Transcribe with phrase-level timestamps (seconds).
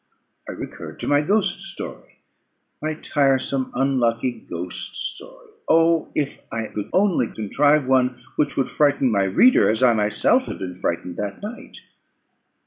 [0.49, 2.21] I recurred to my ghost story,
[2.81, 5.51] my tiresome unlucky ghost story!
[5.69, 6.09] O!
[6.15, 10.57] if I could only contrive one which would frighten my reader as I myself had
[10.57, 11.81] been frightened that night!